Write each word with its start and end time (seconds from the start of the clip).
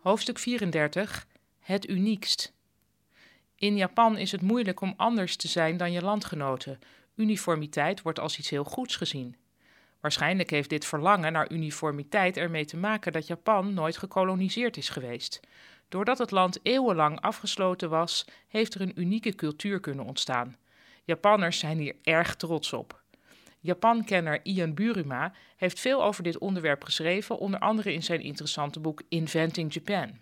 Hoofdstuk 0.00 0.38
34 0.38 1.26
Het 1.58 1.88
uniekst. 1.88 2.52
In 3.54 3.76
Japan 3.76 4.18
is 4.18 4.32
het 4.32 4.42
moeilijk 4.42 4.80
om 4.80 4.94
anders 4.96 5.36
te 5.36 5.48
zijn 5.48 5.76
dan 5.76 5.92
je 5.92 6.02
landgenoten. 6.02 6.78
Uniformiteit 7.14 8.02
wordt 8.02 8.18
als 8.18 8.38
iets 8.38 8.50
heel 8.50 8.64
goeds 8.64 8.96
gezien. 8.96 9.36
Waarschijnlijk 10.00 10.50
heeft 10.50 10.70
dit 10.70 10.84
verlangen 10.84 11.32
naar 11.32 11.52
uniformiteit 11.52 12.36
ermee 12.36 12.64
te 12.64 12.76
maken 12.76 13.12
dat 13.12 13.26
Japan 13.26 13.74
nooit 13.74 13.96
gekoloniseerd 13.96 14.76
is 14.76 14.88
geweest. 14.88 15.40
Doordat 15.90 16.18
het 16.18 16.30
land 16.30 16.58
eeuwenlang 16.62 17.20
afgesloten 17.20 17.90
was, 17.90 18.24
heeft 18.48 18.74
er 18.74 18.80
een 18.80 19.00
unieke 19.00 19.34
cultuur 19.34 19.80
kunnen 19.80 20.04
ontstaan. 20.04 20.56
Japanners 21.04 21.58
zijn 21.58 21.78
hier 21.78 21.96
erg 22.02 22.36
trots 22.36 22.72
op. 22.72 23.02
Japankenner 23.60 24.40
Ian 24.42 24.74
Buruma 24.74 25.32
heeft 25.56 25.80
veel 25.80 26.04
over 26.04 26.22
dit 26.22 26.38
onderwerp 26.38 26.84
geschreven, 26.84 27.38
onder 27.38 27.60
andere 27.60 27.92
in 27.92 28.02
zijn 28.02 28.20
interessante 28.20 28.80
boek 28.80 29.02
Inventing 29.08 29.74
Japan. 29.74 30.18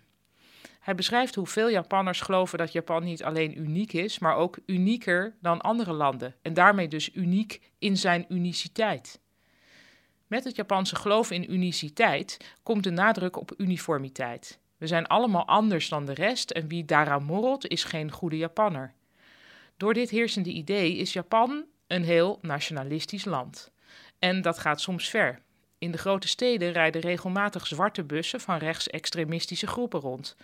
Hij 0.79 0.95
beschrijft 0.95 1.35
hoe 1.35 1.47
veel 1.47 1.69
Japanners 1.69 2.21
geloven 2.21 2.57
dat 2.57 2.71
Japan 2.71 3.03
niet 3.03 3.23
alleen 3.23 3.59
uniek 3.59 3.93
is, 3.93 4.19
maar 4.19 4.35
ook 4.35 4.57
unieker 4.65 5.35
dan 5.41 5.61
andere 5.61 5.93
landen 5.93 6.35
en 6.41 6.53
daarmee 6.53 6.87
dus 6.87 7.15
uniek 7.15 7.61
in 7.79 7.97
zijn 7.97 8.25
uniciteit. 8.29 9.19
Met 10.27 10.43
het 10.43 10.55
Japanse 10.55 10.95
geloof 10.95 11.31
in 11.31 11.51
uniciteit 11.51 12.55
komt 12.63 12.83
de 12.83 12.89
nadruk 12.89 13.37
op 13.37 13.53
uniformiteit. 13.57 14.59
We 14.79 14.87
zijn 14.87 15.07
allemaal 15.07 15.45
anders 15.45 15.89
dan 15.89 16.05
de 16.05 16.13
rest 16.13 16.51
en 16.51 16.67
wie 16.67 16.85
daaraan 16.85 17.23
morrelt 17.23 17.67
is 17.67 17.83
geen 17.83 18.11
goede 18.11 18.37
Japanner. 18.37 18.93
Door 19.77 19.93
dit 19.93 20.09
heersende 20.09 20.49
idee 20.49 20.95
is 20.95 21.13
Japan 21.13 21.65
een 21.87 22.03
heel 22.03 22.39
nationalistisch 22.41 23.25
land. 23.25 23.71
En 24.19 24.41
dat 24.41 24.59
gaat 24.59 24.81
soms 24.81 25.09
ver. 25.09 25.41
In 25.77 25.91
de 25.91 25.97
grote 25.97 26.27
steden 26.27 26.71
rijden 26.71 27.01
regelmatig 27.01 27.67
zwarte 27.67 28.03
bussen 28.03 28.41
van 28.41 28.57
rechtsextremistische 28.57 29.67
groepen 29.67 29.99
rond. 29.99 30.35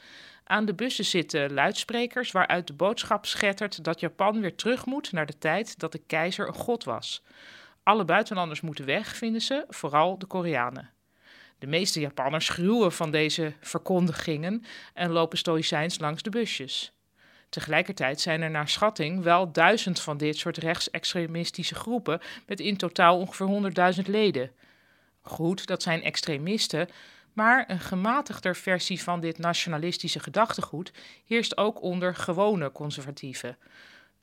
Aan 0.44 0.66
de 0.66 0.74
bussen 0.74 1.06
zitten 1.06 1.54
luidsprekers 1.54 2.32
waaruit 2.32 2.68
de 2.68 2.74
boodschap 2.74 3.26
schettert 3.26 3.84
dat 3.84 4.00
Japan 4.00 4.42
weer 4.42 4.56
terug 4.56 4.86
moet 4.86 5.12
naar 5.12 5.26
de 5.26 5.38
tijd 5.38 5.80
dat 5.80 5.92
de 5.92 6.02
keizer 6.08 6.48
een 6.48 6.54
god 6.54 6.84
was. 6.84 7.24
Alle 7.84 8.06
buitenlanders 8.06 8.62
moeten 8.62 8.86
weg, 8.86 9.16
vinden 9.16 9.42
ze, 9.42 9.66
vooral 9.68 10.18
de 10.18 10.26
Koreanen. 10.26 10.95
De 11.60 11.68
meeste 11.68 12.00
Japanners 12.00 12.50
gruwen 12.50 12.92
van 12.92 13.12
deze 13.12 13.54
verkondigingen 13.60 14.64
en 14.94 15.12
lopen 15.12 15.38
stoïcijns 15.38 16.00
langs 16.00 16.22
de 16.22 16.30
busjes. 16.30 16.94
Tegelijkertijd 17.50 18.22
zijn 18.22 18.42
er 18.42 18.50
naar 18.50 18.70
schatting 18.70 19.24
wel 19.24 19.52
duizend 19.52 20.00
van 20.00 20.18
dit 20.18 20.38
soort 20.38 20.58
rechtsextremistische 20.58 21.76
groepen 21.76 22.22
met 22.46 22.60
in 22.60 22.78
totaal 22.78 23.18
ongeveer 23.18 23.94
100.000 23.96 24.06
leden. 24.06 24.52
Goed, 25.22 25.68
dat 25.68 25.84
zijn 25.84 26.04
extremisten, 26.04 26.90
maar 27.34 27.64
een 27.68 27.80
gematigder 27.80 28.56
versie 28.56 29.02
van 29.02 29.20
dit 29.20 29.38
nationalistische 29.38 30.20
gedachtegoed 30.20 30.92
heerst 31.26 31.58
ook 31.58 31.82
onder 31.82 32.16
gewone 32.16 32.72
conservatieven. 32.72 33.58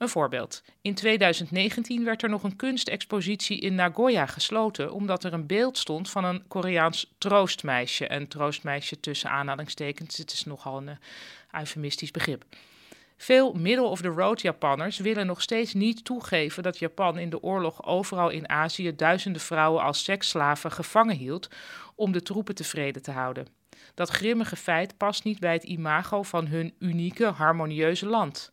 Een 0.02 0.08
voorbeeld. 0.08 0.62
In 0.80 0.94
2019 0.94 2.04
werd 2.04 2.22
er 2.22 2.28
nog 2.28 2.42
een 2.42 2.56
kunstexpositie 2.56 3.60
in 3.60 3.74
Nagoya 3.74 4.26
gesloten 4.26 4.92
omdat 4.92 5.24
er 5.24 5.32
een 5.32 5.46
beeld 5.46 5.78
stond 5.78 6.10
van 6.10 6.24
een 6.24 6.44
Koreaans 6.48 7.14
troostmeisje. 7.18 8.06
En 8.06 8.28
troostmeisje 8.28 9.00
tussen 9.00 9.30
aanhalingstekens, 9.30 10.16
het 10.16 10.32
is 10.32 10.44
nogal 10.44 10.76
een 10.76 10.88
uh, 10.88 10.94
eufemistisch 11.50 12.10
begrip. 12.10 12.44
Veel 13.16 13.52
middle-of-the-road 13.52 14.40
Japanners 14.40 14.98
willen 14.98 15.26
nog 15.26 15.42
steeds 15.42 15.74
niet 15.74 16.04
toegeven 16.04 16.62
dat 16.62 16.78
Japan 16.78 17.18
in 17.18 17.30
de 17.30 17.42
oorlog 17.42 17.84
overal 17.84 18.28
in 18.30 18.48
Azië 18.48 18.96
duizenden 18.96 19.42
vrouwen 19.42 19.82
als 19.82 20.04
seksslaven 20.04 20.72
gevangen 20.72 21.16
hield 21.16 21.48
om 21.94 22.12
de 22.12 22.22
troepen 22.22 22.54
tevreden 22.54 23.02
te 23.02 23.10
houden. 23.10 23.46
Dat 23.94 24.08
grimmige 24.10 24.56
feit 24.56 24.96
past 24.96 25.24
niet 25.24 25.40
bij 25.40 25.52
het 25.52 25.64
imago 25.64 26.22
van 26.22 26.46
hun 26.46 26.74
unieke, 26.78 27.26
harmonieuze 27.26 28.06
land. 28.06 28.52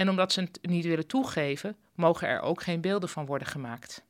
En 0.00 0.08
omdat 0.08 0.32
ze 0.32 0.40
het 0.40 0.58
niet 0.62 0.84
willen 0.84 1.06
toegeven, 1.06 1.76
mogen 1.94 2.28
er 2.28 2.40
ook 2.40 2.62
geen 2.62 2.80
beelden 2.80 3.08
van 3.08 3.26
worden 3.26 3.48
gemaakt. 3.48 4.04